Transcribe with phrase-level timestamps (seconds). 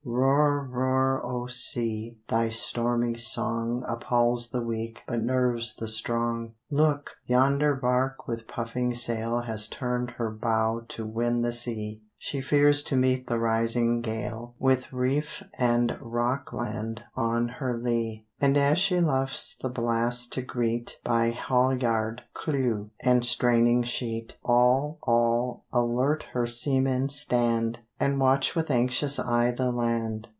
[0.03, 2.17] Roar, roar, O Sea!
[2.27, 6.53] Thy stormy song Appalls the weak, but nerves the strong.
[6.71, 7.11] Look!
[7.25, 12.83] yonder bark with puffing sail Has turned her bow to win the sea; She fears
[12.83, 18.27] to meet the rising gale With reef and rockland on her lee.
[18.39, 24.97] And as she luffs the blast to greet, By halyard, clew, and straining sheet, All,
[25.03, 30.27] all, alert her seamen stand, And watch with anxious eye the land.